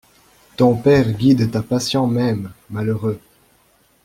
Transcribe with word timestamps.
Ton 0.57 0.75
père 0.77 1.11
guide 1.11 1.51
ta 1.51 1.61
passion 1.61 2.07
même, 2.07 2.51
malheureux! 2.71 3.19